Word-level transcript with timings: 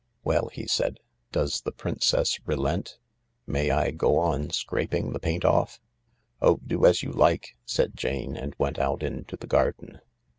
"Well," 0.23 0.49
he 0.51 0.65
said, 0.65 0.97
"does 1.31 1.61
the 1.61 1.71
princess 1.71 2.39
relent? 2.47 2.97
May 3.45 3.69
I 3.69 3.91
go 3.91 4.17
on 4.17 4.49
scraping 4.49 5.13
the 5.13 5.19
paint 5.19 5.45
off?"" 5.45 5.79
Oh, 6.41 6.59
do 6.65 6.87
as 6.87 7.03
you 7.03 7.11
like 7.11 7.49
I" 7.53 7.57
said 7.67 7.95
Jane, 7.95 8.35
and 8.35 8.55
went 8.57 8.79
out 8.79 9.03
into 9.03 9.37
the 9.37 9.45
garden. 9.45 10.01